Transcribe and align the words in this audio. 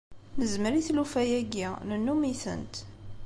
Nezmer 0.39 0.73
i 0.75 0.81
tlufa-agi, 0.87 1.67
nennum-itent. 1.89 2.73